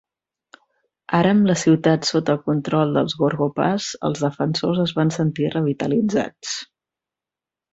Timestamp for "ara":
1.17-1.33